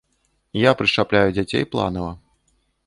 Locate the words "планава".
1.77-2.11